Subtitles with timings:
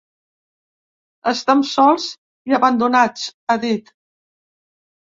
[1.33, 2.09] Estem sols
[2.53, 3.97] i abandonats, ha dit.